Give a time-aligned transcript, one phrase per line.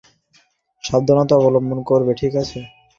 [0.83, 2.59] সাবধানতা অবলম্বন করবে, ঠিক আছে?